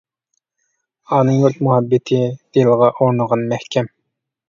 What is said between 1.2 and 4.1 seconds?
يۇرت مۇھەببىتى، دىلغا ئورنىغان مەھكەم.